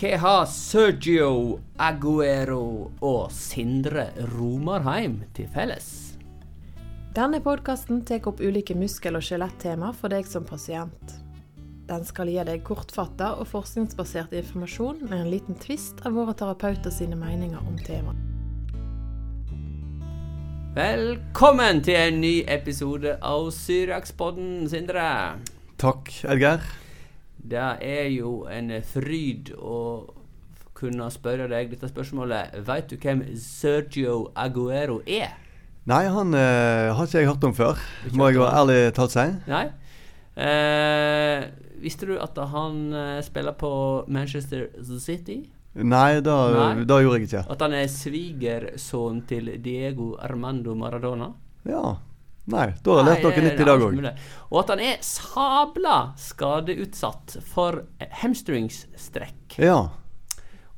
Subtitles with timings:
[0.00, 5.90] Hva har Sergio Aguero og Sindre Romarheim til felles?
[7.12, 11.12] Denne podkasten tar opp ulike muskel- og skjelettema for deg som pasient.
[11.84, 16.96] Den skal gi deg kortfatta og forskningsbasert informasjon med en liten tvist av våre terapeuter
[16.96, 18.26] sine meninger om temaet.
[20.80, 25.10] Velkommen til en ny episode av Syriakspodden, Sindre.
[25.76, 26.64] Takk, Edgeir.
[27.42, 29.78] Det er jo en fryd å
[30.76, 32.56] kunne spørre deg dette spørsmålet.
[32.66, 35.36] Veit du hvem Sergio Aguero er?
[35.90, 37.80] Nei, han eh, har ikke jeg hørt om før,
[38.12, 39.24] må jeg jo ærlig talt si.
[39.50, 39.64] Nei?
[40.40, 41.46] Eh,
[41.82, 43.72] visste du at han eh, spiller på
[44.12, 44.68] Manchester
[45.00, 45.40] City?
[45.80, 46.84] Nei, da, Nei.
[46.84, 47.44] da gjorde jeg ikke.
[47.54, 51.30] At han er svigersønn til Diego Armando Maradona?
[51.68, 51.96] Ja.
[52.50, 53.98] Nei, da har jeg lært noe nytt i dag òg.
[54.50, 57.84] Og at han er sabla skadeutsatt for
[58.22, 59.58] hamstringsstrekk.
[59.62, 59.80] Ja.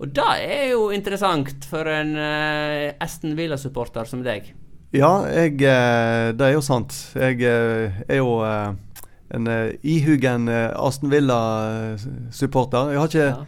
[0.02, 4.50] Og det er jo interessant for en uh, Aston Villa-supporter som deg.
[4.92, 6.92] Ja, jeg eh, Det er jo sant.
[7.16, 8.75] Jeg eh, er jo eh,
[9.32, 12.92] en eh, ihugen eh, Aston Villa-supporter.
[12.92, 13.44] Jeg har ikke Ja.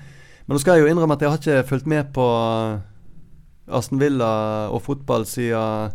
[0.46, 4.00] Men nå skal jeg jo innrømme at jeg har ikke fulgt med på eh, Aston
[4.00, 4.32] Villa
[4.68, 5.92] og fotball siden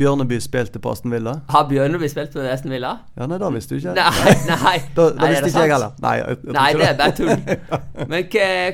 [0.00, 1.34] Bjørneby spilte på Aston Villa.
[1.52, 2.94] Har Bjørneby spilt på Aston Villa?
[3.18, 3.94] Ja, nei, da visste du ikke.
[3.98, 4.74] Nei, nei.
[4.96, 5.96] Da, da Nei, visste det ikke jeg heller.
[6.04, 7.32] Nei, jeg, jeg, Nei, det er bare tull.
[8.10, 8.28] Men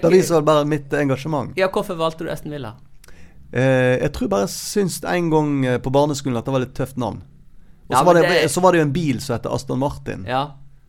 [0.07, 1.57] Det viser vel bare mitt engasjement.
[1.59, 2.77] Ja, hvorfor valgte du Aston Villa?
[3.53, 6.75] Eh, jeg tror bare jeg syns en gang eh, på barneskolen at det var litt
[6.79, 7.21] tøft navn.
[7.87, 9.79] Og Ja, så, var det, det- så var det jo en bil som heter Aston
[9.79, 10.25] Martin.
[10.27, 10.45] Ja,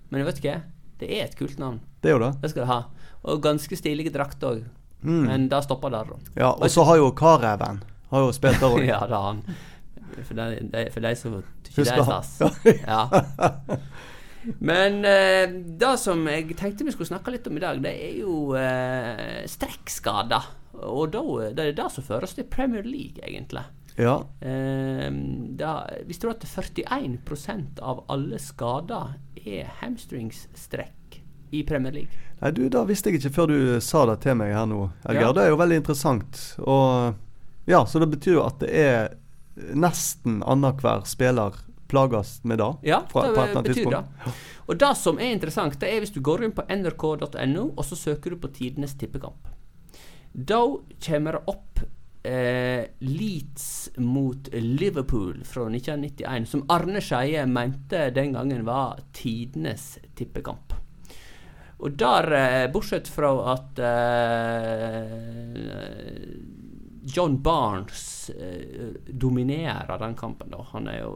[0.10, 0.60] men vet du hva?
[0.98, 1.80] Det er et kult navn.
[2.02, 2.32] Det er jo det.
[2.42, 2.80] Det skal du ha.
[3.28, 4.64] Og ganske stilige drakter òg.
[5.06, 5.24] Mm.
[5.28, 6.18] Men det stopper der, da.
[6.36, 7.12] Ja, Og så har jo
[8.10, 8.86] Har jo spilt der òg.
[8.94, 9.44] ja, det har han.
[10.16, 12.38] For de, for de som tykker det er stas.
[12.88, 13.02] Ja.
[14.64, 15.50] Men eh,
[15.80, 19.44] det som jeg tenkte vi skulle snakke litt om i dag, det er jo eh,
[19.50, 20.54] strekkskader.
[20.88, 21.24] Og da,
[21.58, 23.66] det er det som fører oss til Premier League, egentlig.
[23.98, 24.20] Ja.
[24.46, 25.10] Eh,
[25.58, 25.74] da,
[26.06, 31.22] visste du at 41 av alle skader er hamstringsstrekk
[31.58, 32.26] i Premier League?
[32.42, 34.84] Nei, du, da visste jeg ikke før du sa det til meg her nå.
[35.10, 35.32] Ja.
[35.34, 36.44] Det er jo veldig interessant.
[36.62, 37.16] Og
[37.68, 39.16] ja, Så det betyr jo at det er
[39.74, 41.56] nesten annenhver spiller
[41.88, 42.72] plages med det.
[42.90, 44.34] Ja, fra- det betyr det.
[44.68, 47.96] Og det som er interessant, det er hvis du går inn på nrk.no, og så
[47.96, 49.48] søker du på tidenes tippekamp.
[50.34, 50.60] Da
[51.08, 51.80] kommer det opp
[52.28, 60.74] eh, Leeds mot Liverpool fra 1991, som Arne Skeie mente den gangen var tidenes tippekamp.
[61.80, 65.08] Og der, eh, bortsett fra at eh,
[67.08, 70.64] John Barnes eh, dominerer den kampen, da.
[70.74, 71.14] Han er jo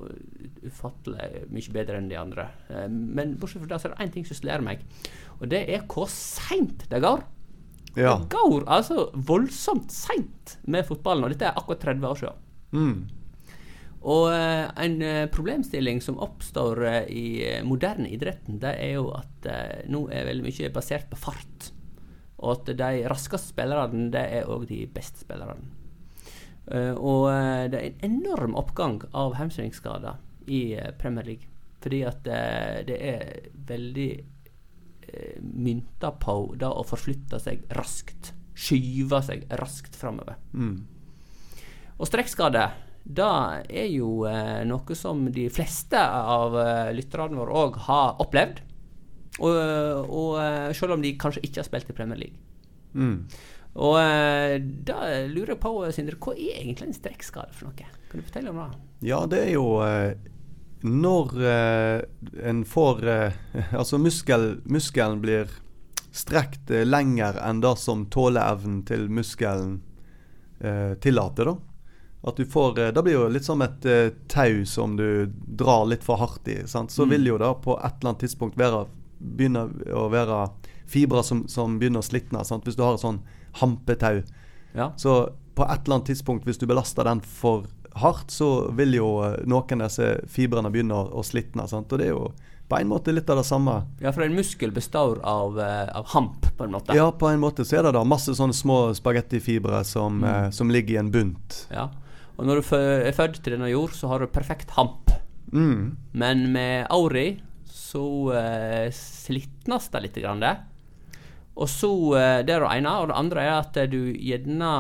[0.63, 2.47] ufattelig mye bedre enn de andre.
[2.69, 4.83] Eh, men bortsett fra det, så er det én ting som slår meg,
[5.39, 7.25] og det er hvor seint det går.
[7.97, 8.15] Ja.
[8.21, 12.47] Det går altså voldsomt seint med fotballen, og dette er akkurat 30 år siden.
[12.71, 13.01] Mm.
[14.01, 19.11] Og eh, en eh, problemstilling som oppstår eh, i eh, moderne idretten, det er jo
[19.13, 19.49] at
[19.91, 21.69] nå er veldig mye basert på fart.
[22.41, 25.80] Og at de raskeste spillerne, det er òg de beste spillerne.
[26.71, 30.19] Eh, og eh, det er en enorm oppgang av hamstringsskader
[30.51, 31.49] i eh, Premier League.
[31.81, 32.19] Fordi at
[32.85, 34.11] det er veldig
[35.65, 38.35] mynta på det å forflytte seg raskt.
[38.53, 40.37] Skyve seg raskt framover.
[40.53, 40.75] Mm.
[41.97, 42.67] Og strekkskade,
[43.01, 43.31] det
[43.81, 44.27] er jo
[44.69, 46.53] noe som de fleste av
[46.93, 48.61] lytterne våre òg har opplevd.
[49.41, 49.57] Og,
[50.05, 50.37] og
[50.77, 52.37] selv om de kanskje ikke har spilt i Premier League.
[52.93, 53.25] Mm.
[53.75, 54.97] Og eh, da
[55.31, 57.87] lurer jeg på, Sindre, hva er egentlig en strekkskade for noe?
[58.11, 58.69] Kan du fortelle om det?
[59.07, 60.15] Ja, det er jo eh,
[60.83, 62.01] når eh,
[62.51, 63.39] en får eh,
[63.79, 65.51] Altså muskel, muskelen blir
[66.11, 69.77] strekt eh, lenger enn det som tåleevnen til muskelen
[70.59, 71.55] eh, tillater, da.
[72.27, 75.87] At du får eh, Det blir jo litt som et eh, tau som du drar
[75.89, 76.59] litt for hardt i.
[76.67, 76.91] Sant?
[76.91, 77.09] Så Mm.
[77.15, 78.83] vil jo det på et eller annet tidspunkt være,
[79.21, 79.63] begynne
[79.95, 80.43] å være
[80.91, 82.43] fibrer som, som begynner å slitne.
[82.45, 82.67] Sant?
[82.67, 83.21] Hvis du har en sånn
[83.59, 84.21] hampetau.
[84.75, 84.91] Ja.
[84.97, 87.65] Så på et eller annet tidspunkt, hvis du belaster den for
[87.99, 91.67] hardt, så vil jo eh, noen av disse fibrene begynne å, slitne.
[91.67, 91.91] Sant?
[91.91, 92.29] Og det er jo
[92.71, 93.73] på en måte litt av det samme.
[93.99, 96.95] ja, for en muskel består av, eh, av hamp, på en måte.
[96.95, 100.45] Ja, på en måte så er det da masse sånne små spagettifibre som, Mm.
[100.45, 101.65] eh, som ligger i en bunt.
[101.69, 101.89] Ja.
[102.39, 105.11] Og når du er født til denne jord, så har du perfekt hamp.
[105.51, 105.97] Mm.
[106.13, 110.15] Men med Auri så eh, slitnes det litt.
[110.23, 110.55] Grann det.
[111.59, 112.93] Og så eh, Det er det ene.
[113.01, 114.73] Og det andre er at du gjerne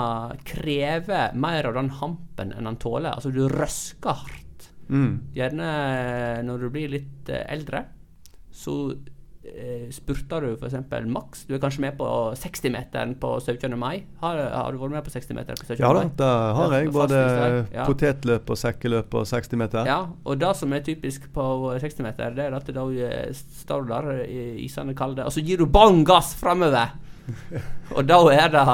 [0.47, 3.13] krever mer av den hampen enn han tåler.
[3.15, 4.69] Altså du røsker hardt.
[4.91, 5.31] Mm.
[5.35, 7.85] Gjerne eh, når du blir litt eh, eldre,
[8.51, 8.93] så
[9.91, 10.75] spurter du f.eks.
[11.09, 11.45] maks.
[11.49, 12.05] Du er kanskje med på
[12.37, 13.73] 60-meteren på 17.
[13.79, 14.03] mai.
[14.21, 15.81] Har, har, du vært med på 60-meter på 17.
[15.81, 16.91] Ja da, det har jeg.
[16.93, 17.21] Både
[17.73, 17.85] ja.
[17.89, 19.89] potetløp og sekkeløp og 60 meter.
[19.89, 21.45] Ja, og det som er typisk på
[21.81, 23.31] 60-meter, det er at da eh,
[23.63, 26.93] står du der i isende kalde, og så gir du bånn gass framover.
[27.95, 28.65] og da er det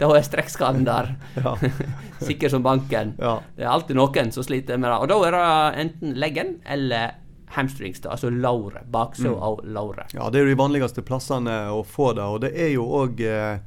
[0.00, 1.14] Da er strekkskaden der.
[1.36, 1.54] Ja.
[2.28, 3.12] Sikker som banken.
[3.20, 3.38] Ja.
[3.56, 4.98] Det er alltid noen som sliter med det.
[5.04, 7.20] Og da er det enten leggen eller
[7.54, 8.86] hamstrings, da, altså låret.
[8.90, 9.42] Baksida Mm.
[9.42, 10.14] av låret.
[10.14, 12.22] Ja, det er jo de vanligste plassene å få det.
[12.26, 13.58] Og det er jo òg eh,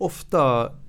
[0.00, 0.40] ofte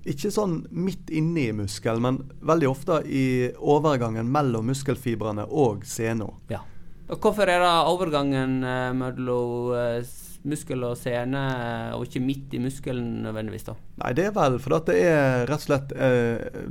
[0.08, 6.28] ikke sånn midt inni i muskelen, men veldig ofte i overgangen mellom muskelfibrene og sena.
[6.52, 6.64] Ja.
[7.10, 10.04] Og hvorfor er det overgangen eh, mellom eh,
[10.48, 13.76] muskel og sene, eh, og ikke midt i muskelen nødvendigvis, da?
[14.04, 16.62] Nei, det er vel at det er rett og slett eh,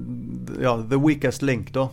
[0.61, 1.89] ja, the weakest link, da.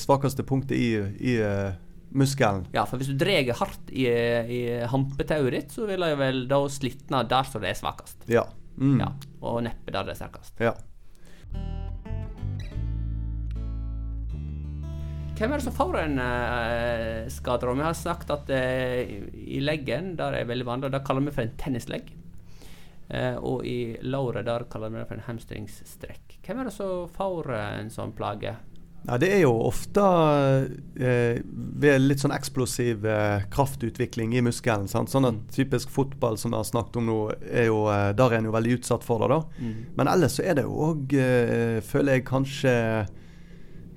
[0.00, 0.90] Svakeste punktet i,
[1.20, 1.72] i eh,
[2.14, 2.66] muskelen.
[2.74, 4.62] Ja, for hvis du drar hardt i, i
[4.92, 8.24] hampetauet ditt, så vil jeg vel da slitne der som det er svakest.
[8.30, 8.46] Ja.
[8.76, 8.98] Mm.
[9.02, 9.12] Ja,
[9.44, 10.60] og neppe der det er sterkest.
[10.62, 10.74] ja.
[15.42, 17.66] Hvem er det som får en uh, skade?
[17.66, 18.98] Vi har sagt at uh,
[19.34, 22.12] i leggen, der er veldig vanlig, der kaller vi for en tennislegg.
[23.10, 26.36] Uh, og i låret, der kaller vi det for en hamstringsstrekk.
[26.46, 28.54] Hvem er det som får en sånn plage?
[29.02, 30.02] Nei, det er jo ofte
[30.94, 34.86] eh, ved litt sånn eksplosiv eh, kraftutvikling i muskelen.
[34.90, 35.10] Sant?
[35.10, 37.16] Sånn at typisk fotball som vi har snakket om nå,
[37.50, 39.32] er jo, eh, der er en jo veldig utsatt for det.
[39.34, 39.40] da.
[39.98, 42.76] Men ellers så er det jo òg, eh, føler jeg kanskje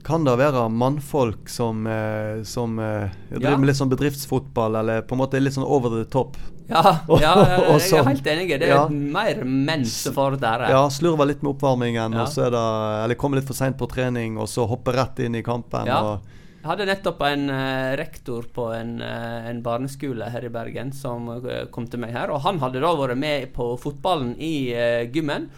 [0.06, 3.58] Kan det være mannfolk som, eh, som eh, driver Ja.
[3.58, 6.38] med litt sånn bedriftsfotball, eller på en måte litt sånn over the top?
[6.70, 8.06] Ja, ja, jeg er sånn.
[8.06, 8.48] helt enig.
[8.60, 8.88] Det er Ja.
[8.88, 10.70] mer menn som får dette her.
[10.70, 14.68] Ja, slurver litt med oppvarmingen, det Eller kommer litt for seint på trening, og så
[14.68, 15.86] hopper rett inn i kampen.
[15.86, 16.02] Ja.
[16.02, 16.22] og
[16.66, 21.30] Jeg hadde nettopp en uh, rektor på en, uh, en barneskole her i Bergen som
[21.30, 22.32] uh, kom til meg her.
[22.32, 24.74] Og han hadde da vært med på fotballen i
[25.14, 25.50] gymmen.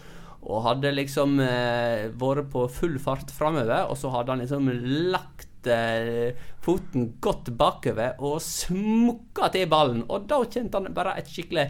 [0.46, 4.70] Og hadde liksom eh, vært på full fart framover, og så hadde han liksom
[5.12, 10.04] lagt eh, foten godt bakover og smukka til ballen.
[10.06, 11.66] Og da kjente han bare et skikkelig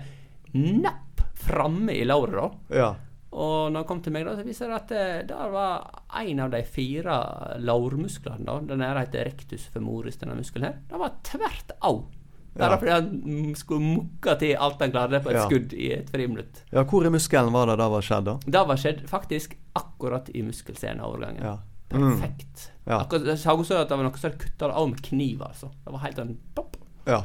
[0.53, 2.76] napp framme i låret, da.
[2.76, 2.91] Ja.
[3.29, 6.44] Og når han kom til meg, da, så viser det at det der var en
[6.44, 7.19] av de fire
[7.61, 8.47] lårmusklene.
[8.47, 10.79] da, Den her heter rectus femoris, denne muskelen her.
[10.88, 12.00] Den var tvert av.
[12.56, 12.79] Bare Ja.
[12.79, 15.47] fordi han mm, skulle mukke til alt han klarte på et Ja.
[15.47, 16.62] skudd i et friminutt.
[16.73, 18.39] ja, hvor i muskelen var det det var skjedd, da?
[18.47, 21.43] Det var skjedd faktisk akkurat i muskelseneovergangen.
[21.45, 21.59] Ja.
[21.93, 22.21] Mm.
[22.21, 22.71] Perfekt.
[22.87, 23.00] Ja.
[23.05, 25.71] Akkurat, jeg sa også at det var noe som kutta av med kniv, altså.
[25.85, 26.77] Det var helt en pop.
[27.06, 27.23] Ja.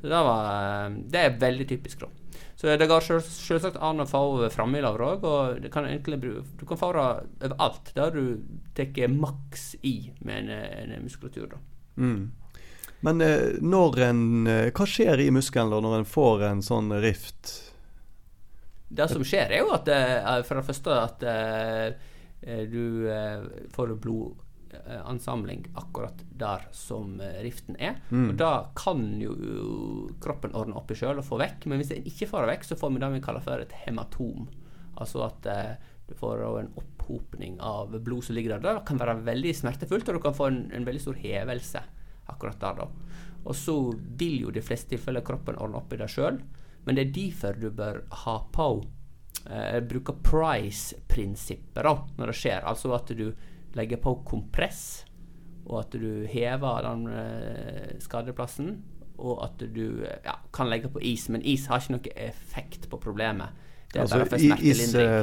[0.00, 0.44] Så det var
[0.86, 2.06] eh, Det er veldig typisk, da.
[2.58, 6.76] Så det går selvsagt an å få frammilder òg, og det kan egentlig du kan
[6.76, 8.42] få det overalt der du
[8.74, 11.46] tar maks i med en, en muskulatur.
[11.52, 11.56] da.
[11.96, 12.32] Mm.
[13.00, 17.54] Men eh, når en eh, Hva skjer i muskelen når en får en sånn rift?
[18.88, 21.24] Det som skjer, er jo at eh, for det første at
[22.72, 23.04] du
[23.74, 27.98] får blodansamling akkurat der som riften er.
[28.08, 28.30] Mm.
[28.30, 29.34] Og da kan jo
[30.22, 31.66] kroppen ordne opp i sjøl og få vekk.
[31.68, 33.74] Men hvis en ikke får det vekk, så får vi det vi kaller for et
[33.82, 34.46] hematom.
[35.02, 35.50] Altså at
[36.08, 38.78] du får en opphopning av blod som ligger der.
[38.78, 41.84] Det kan være veldig smertefullt, og du kan få en, en veldig stor hevelse
[42.28, 42.82] akkurat der.
[42.82, 42.88] da.
[43.48, 43.74] Og så
[44.20, 46.40] vil jo de fleste tilfeller kroppen ordne opp i det sjøl.
[46.84, 48.68] Men det er derfor du bør ha på
[49.48, 52.66] eh, Bruke price-prinsippet da, når det skjer.
[52.68, 53.30] Altså at du
[53.76, 55.04] legger på kompress,
[55.68, 58.78] og at du hever den eh, skadeplassen.
[59.18, 62.88] Og at du eh, ja, kan legge på is, men is har ikke noe effekt
[62.90, 63.66] på problemet.
[63.92, 64.18] Det Altså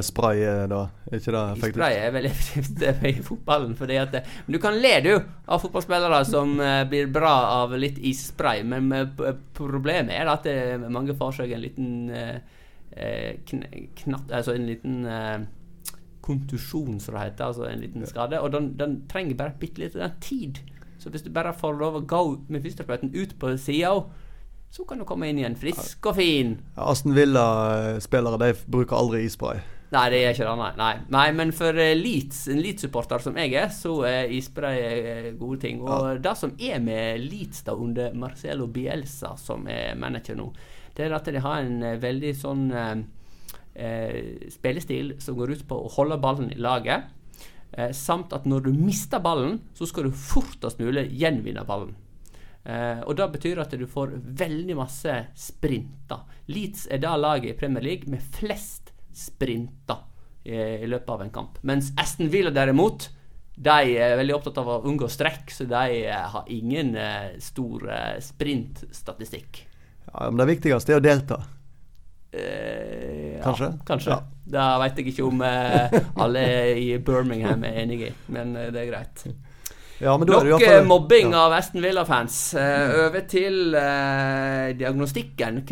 [0.00, 0.80] isspray, eh, da?
[1.06, 1.68] Er ikke det effektivt?
[1.70, 3.76] Isspray er veldig effektivt i fotballen.
[3.78, 5.12] Fordi at, det- men du kan le du
[5.48, 9.06] av fotballspillere som eh, blir bra av litt isspray, men eh,
[9.54, 12.40] problemet er at eh, mange får seg en liten eh,
[12.96, 13.36] eh,
[14.02, 15.46] knatt, Altså en liten eh,
[16.26, 17.44] kontusjon, som det heter.
[17.52, 18.40] Altså en liten skade.
[18.42, 19.96] Og den, den trenger bare bitte litt
[20.26, 20.58] tid.
[20.98, 23.92] Så hvis du bare får lov å gå med fysioterapeuten ut på sida,
[24.76, 26.58] så kan du komme inn igjen frisk og fin.
[26.76, 29.62] Ja, Aston Villa-spillere de bruker aldri isspray.
[29.94, 30.70] Nei, det er ikke det, nei.
[30.76, 30.92] nei.
[31.14, 35.62] nei men for eh, Leeds, en Leeds-supporter som jeg er, så er isspray eh, gode
[35.62, 35.80] ting.
[35.80, 40.50] Og det som er med Leeds da under Marcelo Bielsa, som er manager nå,
[40.96, 42.96] det er at de har en eh, veldig sånn eh,
[43.78, 47.08] eh, spillestil som går ut på å holde ballen i laget.
[47.72, 51.96] Eh, samt at når du mister ballen, så skal du fortest mulig gjenvinne ballen.
[52.66, 56.24] Eh, og Det betyr at du får veldig masse sprinter.
[56.50, 60.02] Leeds er det laget i Premier League med flest sprinter
[60.44, 61.60] i, i løpet av en kamp.
[61.62, 63.08] Mens Aston Villa derimot,
[63.56, 67.86] de er veldig opptatt av å unngå strekk, så de eh, har ingen eh, stor
[67.88, 69.62] eh, sprintstatistikk.
[70.10, 71.38] Ja, men det viktigste er å delta.
[72.36, 73.70] Eh, Kanskje?
[73.70, 74.10] Ja, kanskje.
[74.10, 74.22] Ja.
[74.46, 76.42] Det vet jeg ikke om eh, alle
[76.78, 79.24] i Birmingham er enig i, men eh, det er greit.
[79.98, 81.46] Ja, Nok fall- eh, mobbing ja.
[81.46, 82.54] av Aston Villa-fans.
[82.54, 85.62] Eh, over til eh, diagnostikken.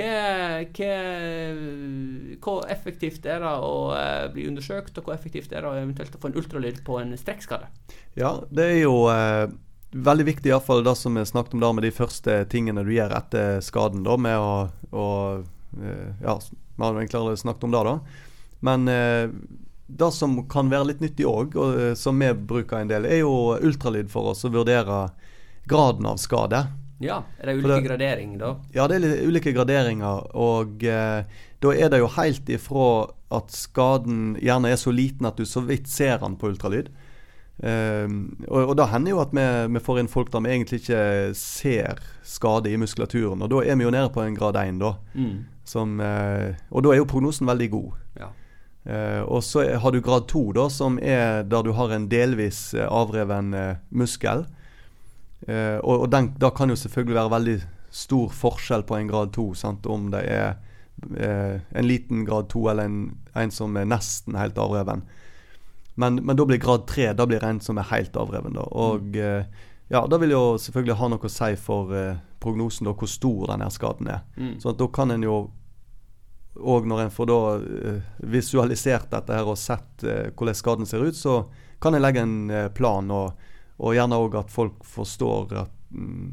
[2.44, 6.16] Hvor effektivt er det å eh, bli undersøkt, og hvor effektivt er det å eventuelt
[6.20, 7.68] få en ultralyd på en strekkskade?
[8.16, 9.46] Ja, det er jo eh,
[9.92, 13.12] veldig viktig, iallfall det som vi snakket om der med de første tingene du gjør
[13.20, 14.54] etter skaden, da, med å,
[14.92, 15.08] å
[16.24, 17.98] Ja, vi har egentlig snakket om det, da.
[18.64, 19.28] Men eh,
[19.86, 23.20] det som kan være litt nyttig òg, og eh, som vi bruker en del, er
[23.22, 25.10] jo ultralyd for oss å vurdere
[25.68, 26.62] graden av skade.
[27.02, 28.54] Ja, er det ulike det- gradering da?
[28.72, 31.24] Ja, det er litt ulike graderinger, og eh,
[31.60, 32.86] da er det jo helt ifra
[33.34, 36.88] at skaden gjerne er så liten at du så vidt ser den på ultralyd.
[37.62, 38.06] Eh,
[38.48, 41.34] og, og da hender jo at vi, vi får inn folk der vi egentlig ikke
[41.38, 44.94] ser skade i muskulaturen, og da er vi jo nede på en grad 1, da.
[45.14, 45.44] Mm.
[45.64, 47.92] Som, eh, og da er jo prognosen veldig god.
[48.20, 48.30] Ja.
[48.84, 52.74] Eh, og så har du grad 2, da, som er der du har en delvis
[52.74, 54.46] eh, avreven eh, muskel.
[55.44, 57.56] Og og den, da kan jo selvfølgelig være veldig
[57.94, 59.86] stor forskjell på en grad 2, sant?
[59.86, 60.56] om det er
[61.14, 62.98] eh, en liten grad 2 eller en,
[63.34, 65.04] en som er nesten helt avreven.
[65.94, 68.56] Men, men da blir grad 3 da blir en som er helt avreven.
[68.58, 69.46] da, Og eh,
[69.92, 73.52] ja, da vil jo selvfølgelig ha noe å si for eh, prognosen, da, hvor stor
[73.52, 74.24] denne skaden er.
[74.34, 74.56] Mm.
[74.62, 75.38] Så at da kan en jo
[76.54, 81.02] og når en får da eh, visualisert dette her og sett eh, hvordan skaden ser
[81.02, 81.42] ut, så
[81.82, 83.40] kan en legge en eh, plan, og,
[83.82, 86.28] og gjerne òg at folk forstår at mm,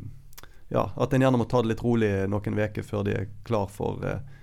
[0.72, 3.68] ja, at en gjerne må ta det litt rolig noen uker før de er klar
[3.72, 4.00] for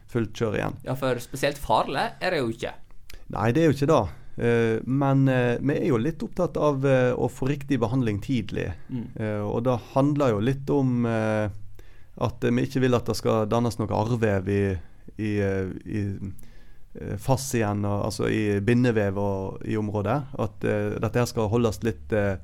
[0.09, 0.75] fullt kjør igjen.
[0.85, 2.75] ja, for spesielt farlig er det jo ikke.
[3.33, 4.03] Nei, det er jo ikke det.
[4.89, 8.69] Men vi er jo litt opptatt av å få riktig behandling tidlig.
[8.89, 9.09] Mm.
[9.49, 13.93] Og det handler jo litt om at vi ikke vil at det skal dannes noe
[13.97, 14.63] arrvev i,
[15.17, 20.17] i, eh, i fass igjen, og, altså i bindevev og, i området.
[20.41, 22.41] At uh, dette her skal holdes litt uh,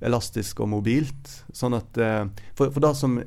[0.00, 1.28] elastisk og mobilt.
[1.52, 2.24] Sånn at uh,
[2.56, 3.18] For, for det som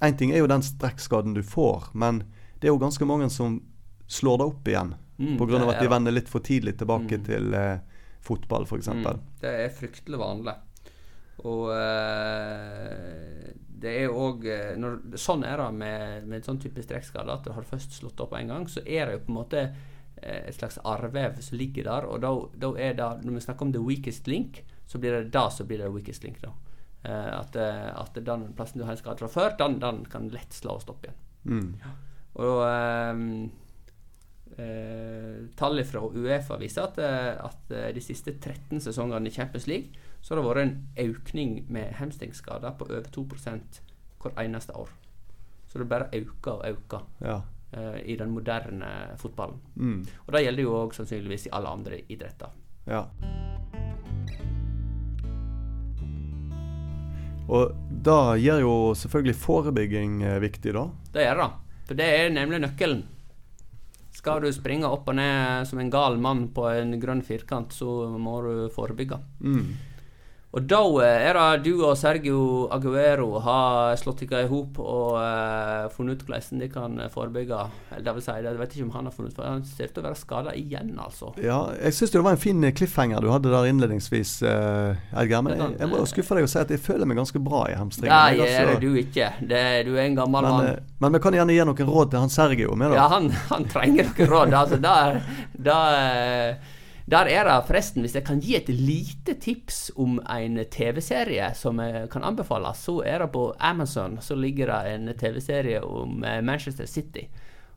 [0.00, 2.22] Én ting er jo den strekkskaden du får, men
[2.60, 3.58] det er jo ganske mange som
[4.08, 4.94] slår det opp igjen.
[5.20, 7.24] Mm, av at de vender litt for tidlig tilbake Mm.
[7.26, 7.78] til eh,
[8.24, 8.88] fotball, f.eks.
[8.88, 10.54] Mm, det er fryktelig vanlig.
[11.44, 14.44] Og eh, det er òg
[15.20, 18.52] Sånn er det med, med sånn type strekkskade at har du først slått opp en
[18.52, 22.08] gang, så er det jo på en måte eh, et slags arrvev som ligger der.
[22.08, 25.32] Og da, da er det Når vi snakker om the weakest link, så blir det
[25.34, 26.42] da som blir det weakest link.
[26.42, 26.52] da.
[27.02, 30.28] Eh, at, eh, at den plassen du har en skade fra før, den, den kan
[30.32, 31.20] lett slås opp igjen.
[31.48, 31.68] Mm.
[32.40, 33.50] Og um,
[34.60, 39.66] eh, Tallet fra Uefa viser at, eh, at eh, de siste 13 sesongene i Champions
[39.70, 40.74] League så har det vært en
[41.08, 43.80] økning med hemstingsskader på over 2%
[44.20, 44.88] hvert eneste år.
[45.70, 47.40] Så det bare øker og øker Ja.
[47.76, 49.60] uh, i den moderne fotballen.
[49.76, 50.06] Mm.
[50.26, 52.50] Og det gjelder jo òg sannsynligvis i alle andre idretter.
[52.86, 53.04] Ja.
[57.50, 57.72] Og
[58.04, 60.84] da gjør jo selvfølgelig forebygging eh, viktig, da.
[61.14, 61.48] Det gjør det.
[61.88, 63.00] For det er nemlig nøkkelen.
[64.14, 68.10] Skal du springe opp og ned som en gal mann på en grønn firkant, så
[68.20, 69.18] må du forebygge.
[69.42, 69.64] Mm.
[70.50, 75.12] Og da eh, er det du og Sergio Aguero har slått dere i hop og
[75.14, 77.60] uh, funnet ut hvordan de kan forebygge.
[77.92, 79.86] Eller det vil si, jeg vet ikke om han har funnet ut, for han ser
[79.86, 81.30] ut til å være skada igjen, altså.
[81.38, 85.46] Ja, jeg syns det var en fin cliffhanger du hadde der innledningsvis, uh, Edgar.
[85.46, 87.78] Men jeg, jeg må skuffe deg og si at jeg føler meg ganske bra i
[87.78, 88.10] hamstringen.
[88.10, 88.82] Det jeg, gjør altså.
[88.82, 89.30] du ikke.
[89.54, 90.72] Det, du er en gammel Men, mann.
[90.72, 92.98] eh, men vi kan gjerne gi noen råd til han Sergio med, da.
[92.98, 94.58] Ja, han, han trenger noen råd.
[94.64, 94.98] Altså, da,
[95.54, 96.78] da der,
[97.10, 101.80] der er det forresten, hvis jeg kan gi et lite tips om en TV-serie som
[101.82, 106.38] jeg kan anbefales, så er det på Amazon så ligger det en TV-serie om eh,
[106.42, 107.26] Manchester City.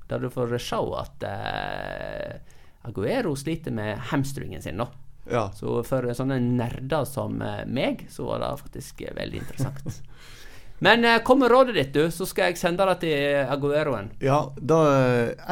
[0.09, 4.77] Der du får se at uh, Aguero sliter med hamstringen sin.
[4.77, 4.85] nå.
[5.31, 5.47] Ja.
[5.55, 10.01] Så for sånne nerder som eh, meg, så var det faktisk veldig interessant.
[10.83, 14.11] Men kom med rådet ditt, du, så skal jeg sende det til Agueroen.
[14.19, 14.79] Ja, da,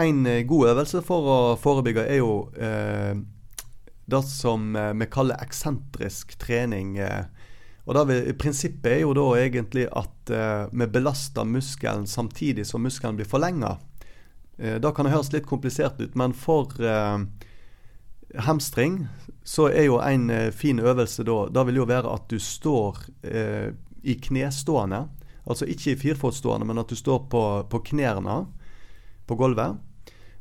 [0.04, 3.16] En god øvelse for å forebygge er jo eh,
[4.12, 6.98] det som eh, vi kaller eksentrisk trening.
[6.98, 7.24] Eh.
[7.86, 12.84] Og da vi, Prinsippet er jo da egentlig at eh, vi belaster muskelen samtidig som
[12.84, 13.78] muskelen blir forlenga.
[14.62, 16.70] kan det høres litt komplisert ut, men for
[18.46, 19.08] hamstring
[19.44, 22.98] så er jo en fin øvelse da Det vil jo være at du står
[24.04, 25.08] i knestående.
[25.50, 28.46] Altså ikke i firfotstående, men at du står på, på knærne
[29.26, 29.80] på gulvet.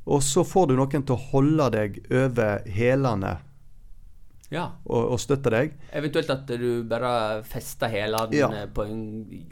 [0.04, 3.38] Og så får du noen til å holde deg over hælene
[4.50, 4.64] Ja.
[4.84, 5.74] og, og støtter deg.
[5.94, 8.48] Eventuelt at du bare fester hælene Ja.
[8.74, 9.02] på en,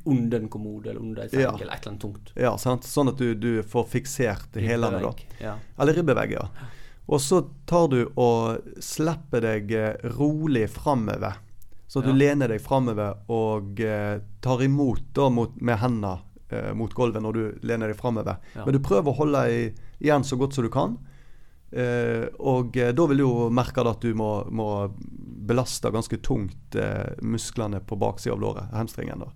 [0.04, 1.52] under en kommode eller under en seng Ja.
[1.54, 2.32] eller et eller annet tungt.
[2.34, 2.82] Ja, sant?
[2.88, 5.12] Sånn at du, du får fiksert hælene, da.
[5.40, 5.54] Ja.
[5.78, 6.48] Eller ribbevegg, ja.
[7.08, 11.38] Og så tar du og slipper deg eh, rolig framover.
[11.88, 16.18] Så du lener deg framover og eh, tar imot da mot, med hendene
[16.52, 18.36] eh, mot gulvet når du lener deg framover.
[18.58, 19.62] Men du prøver å holde i,
[20.04, 20.98] igjen så godt som du kan.
[21.70, 24.88] Eh, og eh, da vil du jo merke at du må, må
[25.48, 29.26] belaste ganske tungt eh, musklene på baksida av låret, hamstringen.
[29.26, 29.34] da.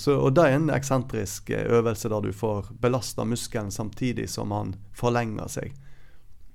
[0.00, 4.70] Så, og det er en eksentrisk øvelse der du får belasta muskelen samtidig som han
[4.96, 5.74] forlenger seg.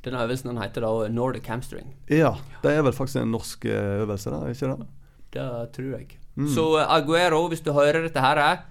[0.01, 1.91] Denne øvelsen den heter da Nordic hamstring.
[2.09, 2.31] Ja,
[2.63, 4.87] det er vel faktisk en norsk øvelse, da, ikke det?
[5.35, 5.45] Det
[5.77, 6.17] tror jeg.
[6.33, 6.49] Mm.
[6.55, 8.65] Så Aguero, hvis du hører dette her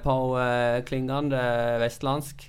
[0.00, 0.16] på
[0.88, 1.44] klingende
[1.84, 2.48] vestlandsk,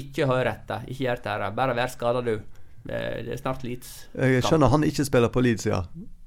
[0.00, 0.86] ikke hør etter.
[0.88, 1.50] Ikke gjør dette.
[1.56, 2.36] Bare vær skada, du.
[2.80, 3.90] Det, det er snart Leeds.
[4.16, 5.82] Jeg skjønner han ikke spiller på Leeds, ja.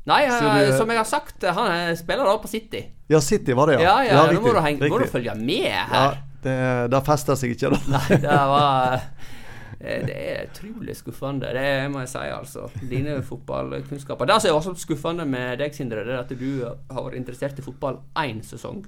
[0.06, 2.82] Nei, eh, du- som jeg har sagt, han eh, spiller da på City.
[3.10, 4.18] Ja, City var det, Ja, ja.
[4.20, 6.18] ja, nå må du, henge, må du følge med Ja, her.
[6.44, 6.58] det,
[6.92, 7.80] det fester seg ikke, da.
[7.96, 8.98] Nei, det var
[9.80, 12.68] eh, Det er utrolig skuffende, det må jeg si, altså.
[12.92, 14.28] Dine fotballkunnskaper.
[14.30, 17.58] Det som er også skuffende med deg, Sindre, det er at du har vært interessert
[17.64, 18.84] i fotball én sesong.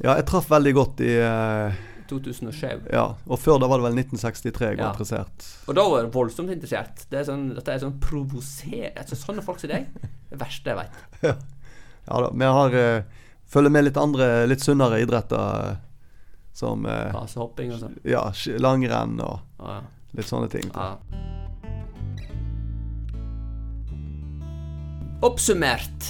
[0.00, 1.80] Ja, jeg traff veldig godt i eh,
[2.10, 2.88] 2007.
[2.92, 4.90] Ja, og før da var det vel 1963 jeg var Ja.
[4.92, 5.46] interessert.
[5.68, 7.06] Og da var jeg voldsomt interessert.
[7.10, 9.86] Det er sånn, dette er sånn provosert Altså, sånne folk som deg,
[10.30, 11.00] det verste jeg vet.
[11.28, 11.34] Ja,
[12.08, 12.30] ja da.
[12.34, 13.02] Vi har uh,
[13.50, 15.70] følger med litt andre, litt sunnere idretter.
[15.70, 15.76] eh,
[16.52, 17.96] Som uh, Basehopping og sånn.
[18.04, 18.24] ja,
[18.58, 19.80] langrenn og Ja,
[20.18, 20.70] litt sånne ting.
[20.74, 20.96] Ah.
[25.22, 26.06] Oppsummert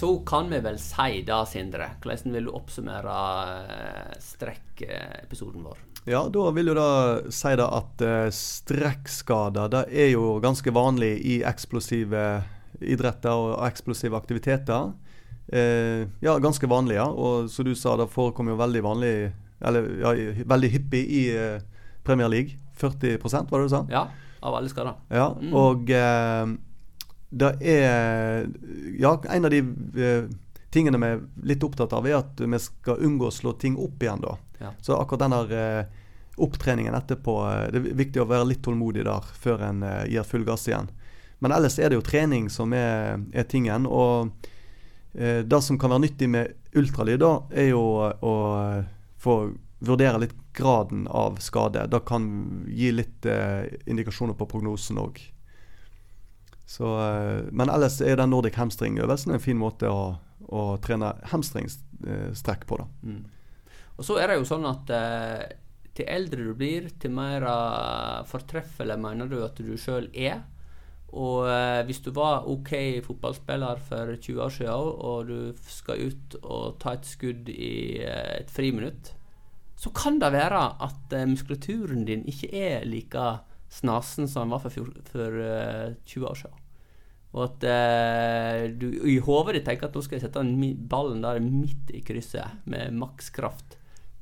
[0.00, 1.90] så kan vi vel si da, Sindre.
[2.00, 3.16] Hvordan vil du oppsummere
[3.60, 5.78] eh, strekkepisoden vår?
[6.08, 6.86] Ja, da vil jo da
[7.32, 12.22] si da at eh, strekkskader det er jo ganske vanlig i eksplosive
[12.80, 14.92] idretter og eksplosive aktiviteter.
[15.52, 17.04] Eh, ja, ganske vanlig, ja.
[17.10, 19.12] Og som du sa, det forekommer jo veldig vanlig
[19.60, 20.10] Eller ja,
[20.48, 21.60] veldig hyppig i eh,
[22.06, 22.56] Premier League.
[22.80, 23.82] 40% var det du sa?
[23.92, 24.06] Ja,
[24.40, 24.94] av alle skader.
[25.12, 25.52] Ja, Mm.
[25.52, 26.46] og eh,
[27.30, 28.46] det er
[28.98, 30.28] Ja, en av de eh,
[30.70, 34.02] tingene vi er litt opptatt av, er at vi skal unngå å slå ting opp
[34.02, 34.36] igjen, da.
[34.60, 34.74] Ja.
[34.82, 35.98] Så akkurat den der eh,
[36.40, 40.44] opptreningen etterpå eh, Det er viktig å være litt tålmodig der før en gir full
[40.46, 40.90] gass igjen.
[41.40, 43.86] Men ellers er det jo trening som er, er tingen.
[43.88, 44.28] Og
[45.10, 48.34] det som kan være nyttig med ultralyd, da, er jo å
[49.18, 49.36] få
[49.80, 51.86] vurdere litt graden av skade.
[51.88, 52.28] Det kan
[52.68, 53.24] gi litt
[53.88, 55.16] indikasjoner på prognosen òg.
[56.70, 60.14] Så, eh, men ellers er den Nordic hamstring-øvelsen en fin måte å,
[60.46, 62.78] å trene hamstringstrekk på.
[62.78, 62.86] da.
[63.02, 63.24] Mm.
[63.98, 65.42] Og så er det jo sånn at eh,
[65.98, 70.44] til eldre du blir, til mer eh, fortreffelig mener du at du sjøl er.
[71.10, 72.72] Og eh, hvis du var OK
[73.04, 78.36] fotballspiller for 20 år siden, og du skal ut og ta et skudd i eh,
[78.38, 79.16] et friminutt,
[79.80, 83.28] så kan det være at eh, muskulaturen din ikke er like
[83.70, 86.59] snasen som den var for, for eh, 20 år siden.
[87.30, 90.42] Og at eh, du i hodet ditt tenker at nå skal jeg sette
[90.90, 93.76] ballen der midt i krysset med makskraft,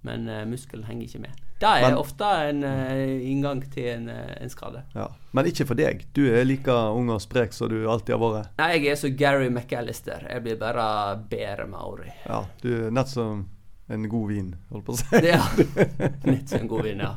[0.05, 1.45] men eh, muskelen henger ikke med.
[1.59, 4.85] Det er Men- ofte en eh, inngang til en, eh, en skade.
[4.95, 5.09] Ja.
[5.33, 6.05] Men ikke for deg.
[6.15, 8.53] Du er like ung og sprek som du alltid har vært.
[8.61, 10.29] Nei, jeg er så Gary McAllister.
[10.29, 12.13] Jeg blir bare bedre med åra.
[12.29, 13.49] Ja, du er nett som
[13.89, 15.25] en god vin, holdt på å si.
[15.25, 15.41] Ja.
[16.29, 17.15] Nett som en god vin, ja.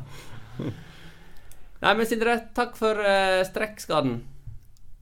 [1.82, 4.22] Nei, men Sindre, takk for uh, strekkskaden.